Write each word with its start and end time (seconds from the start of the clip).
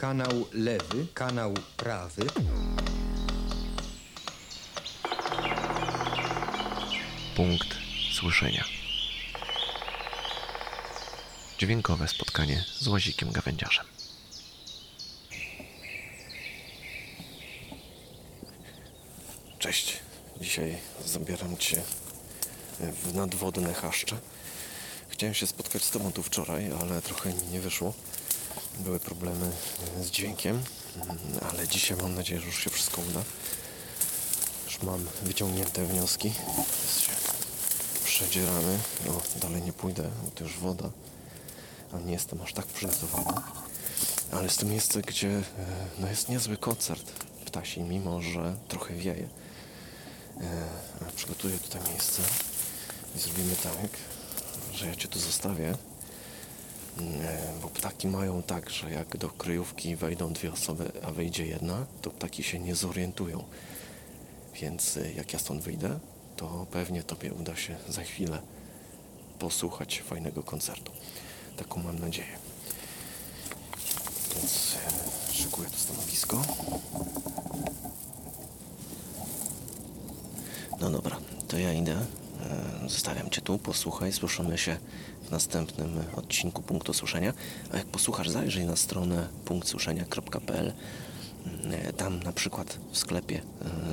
kanał 0.00 0.46
lewy, 0.52 1.06
kanał 1.14 1.54
prawy. 1.76 2.26
Punkt 7.36 7.68
słyszenia. 8.12 8.64
Dźwiękowe 11.58 12.08
spotkanie 12.08 12.64
z 12.78 12.88
łazikiem 12.88 13.32
gawędziarzem. 13.32 13.86
Cześć. 19.58 19.98
Dzisiaj 20.40 20.78
zabieram 21.06 21.56
Cię 21.56 21.82
w 22.80 23.14
nadwodne 23.14 23.74
chaszcze. 23.74 24.16
Chciałem 25.08 25.34
się 25.34 25.46
spotkać 25.46 25.82
z 25.82 25.90
Tobą 25.90 26.12
tu 26.12 26.22
wczoraj, 26.22 26.70
ale 26.80 27.02
trochę 27.02 27.34
mi 27.34 27.42
nie 27.52 27.60
wyszło. 27.60 27.94
Były 28.84 29.00
problemy 29.00 29.50
z 30.02 30.10
dźwiękiem, 30.10 30.62
ale 31.50 31.68
dzisiaj 31.68 31.96
mam 31.96 32.14
nadzieję, 32.14 32.40
że 32.40 32.46
już 32.46 32.64
się 32.64 32.70
wszystko 32.70 33.02
uda. 33.10 33.22
Już 34.64 34.82
mam 34.82 35.06
wyciągnięte 35.22 35.84
wnioski. 35.86 36.32
Przedzieramy. 38.04 38.78
O, 39.08 39.38
dalej 39.40 39.62
nie 39.62 39.72
pójdę, 39.72 40.10
bo 40.24 40.30
to 40.30 40.44
już 40.44 40.58
woda. 40.58 40.90
A 41.92 41.98
nie 41.98 42.12
jestem 42.12 42.42
aż 42.42 42.52
tak 42.52 42.66
przygotowany. 42.66 43.40
Ale 44.32 44.42
jest 44.42 44.60
to 44.60 44.66
miejsce, 44.66 45.02
gdzie 45.02 45.28
e, 45.28 45.42
no, 45.98 46.08
jest 46.08 46.28
niezły 46.28 46.56
koncert 46.56 47.10
ptasi, 47.46 47.80
mimo 47.80 48.22
że 48.22 48.56
trochę 48.68 48.94
wieje. 48.94 49.28
E, 50.40 50.80
Przygotuję 51.16 51.58
tutaj 51.58 51.80
miejsce 51.90 52.22
i 53.16 53.18
zrobimy 53.18 53.56
tak, 53.56 53.90
że 54.74 54.86
ja 54.86 54.94
Cię 54.96 55.08
tu 55.08 55.18
zostawię, 55.18 55.74
bo 57.62 57.68
ptaki 57.68 58.08
mają 58.08 58.42
tak, 58.42 58.70
że 58.70 58.90
jak 58.90 59.16
do 59.16 59.28
kryjówki 59.28 59.96
wejdą 59.96 60.32
dwie 60.32 60.52
osoby, 60.52 60.92
a 61.02 61.10
wejdzie 61.10 61.46
jedna, 61.46 61.86
to 62.02 62.10
ptaki 62.10 62.42
się 62.42 62.58
nie 62.58 62.74
zorientują. 62.74 63.44
Więc 64.54 64.96
e, 64.96 65.12
jak 65.12 65.32
ja 65.32 65.38
stąd 65.38 65.62
wyjdę, 65.62 65.98
to 66.36 66.66
pewnie 66.70 67.02
Tobie 67.02 67.32
uda 67.32 67.56
się 67.56 67.76
za 67.88 68.02
chwilę 68.02 68.42
posłuchać 69.38 70.00
fajnego 70.00 70.42
koncertu. 70.42 70.92
Taką 71.56 71.82
mam 71.82 71.98
nadzieję. 71.98 72.38
Więc 74.34 74.76
e, 75.28 75.32
szykuję 75.32 75.70
to 75.70 75.76
stanowisko. 75.76 76.42
No 80.80 80.90
dobra, 80.90 81.16
to 81.48 81.58
ja 81.58 81.72
idę. 81.72 82.06
E, 82.84 82.88
Zostawiam 82.88 83.30
Cię 83.30 83.40
tu, 83.40 83.58
posłuchaj, 83.58 84.12
słyszymy 84.12 84.58
się 84.58 84.76
w 85.22 85.30
następnym 85.30 86.04
odcinku 86.16 86.62
Punktu 86.62 86.92
Słyszenia. 86.94 87.32
A 87.72 87.76
jak 87.76 87.86
posłuchasz, 87.86 88.28
zajrzyj 88.28 88.64
na 88.64 88.76
stronę 88.76 89.28
punktsłyszenia.pl. 89.44 90.72
E, 91.70 91.92
Tam 91.92 92.22
na 92.22 92.32
przykład 92.32 92.78
w 92.92 92.98
sklepie 92.98 93.42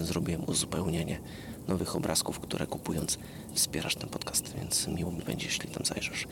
e, 0.00 0.04
zrobiłem 0.04 0.44
uzupełnienie 0.48 1.20
nowych 1.68 1.96
obrazków, 1.96 2.40
które 2.40 2.66
kupując 2.66 3.18
wspierasz 3.54 3.94
ten 3.94 4.08
podcast, 4.08 4.54
więc 4.56 4.88
miło 4.88 5.12
mi 5.12 5.22
będzie, 5.22 5.46
jeśli 5.46 5.68
tam 5.68 5.84
zajrzysz. 5.84 6.26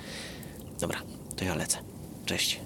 Dobra, 0.81 0.99
to 1.37 1.45
ja 1.45 1.55
lecę. 1.55 1.79
Cześć. 2.27 2.61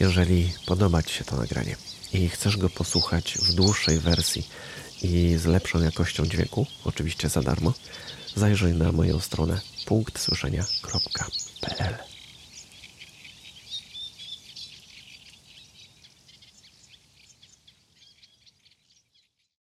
Jeżeli 0.00 0.52
podoba 0.66 1.02
Ci 1.02 1.14
się 1.14 1.24
to 1.24 1.36
nagranie 1.36 1.76
i 2.12 2.28
chcesz 2.28 2.56
go 2.56 2.70
posłuchać 2.70 3.38
w 3.42 3.54
dłuższej 3.54 3.98
wersji 3.98 4.48
i 5.02 5.36
z 5.36 5.46
lepszą 5.46 5.82
jakością 5.82 6.26
dźwięku, 6.26 6.66
oczywiście 6.84 7.28
za 7.28 7.42
darmo, 7.42 7.72
zajrzyj 8.34 8.74
na 8.74 8.92
moją 8.92 9.20
stronę 9.20 9.60
punktsłyszenia.pl. 9.86 12.09